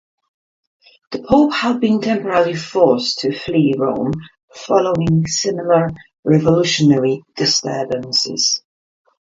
[1.11, 4.11] The pope had been temporarily forced to flee from Rome
[4.51, 5.89] following similar
[6.23, 8.63] revolutionary disturbances.